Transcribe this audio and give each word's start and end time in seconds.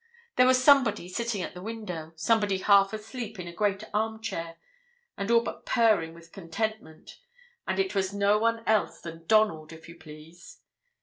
There 0.35 0.47
was 0.47 0.57
somebody 0.63 1.07
sitting 1.07 1.43
at 1.43 1.53
the 1.53 1.61
window 1.61 2.13
somebody 2.15 2.57
half 2.57 2.91
asleep 2.91 3.37
in 3.39 3.47
a 3.47 3.53
great 3.53 3.83
arm 3.93 4.19
chair, 4.19 4.57
and 5.15 5.29
all 5.29 5.41
but 5.43 5.63
purring 5.63 6.15
with 6.15 6.31
contentment, 6.31 7.19
and 7.67 7.77
it 7.77 7.93
was 7.93 8.11
no 8.11 8.39
one 8.39 8.63
else 8.65 8.99
than 8.99 9.27
Donald, 9.27 9.71
if 9.71 9.87
you 9.87 9.93
please. 9.99 10.63